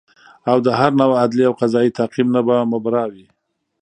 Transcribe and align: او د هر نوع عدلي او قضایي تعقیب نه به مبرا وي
او 0.49 0.57
د 0.65 0.67
هر 0.79 0.91
نوع 0.99 1.15
عدلي 1.23 1.43
او 1.49 1.53
قضایي 1.61 1.91
تعقیب 1.97 2.27
نه 2.35 2.41
به 2.47 2.55
مبرا 2.71 3.03
وي 3.13 3.25